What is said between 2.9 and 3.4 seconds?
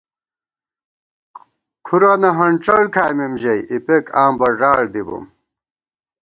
کھائیمېم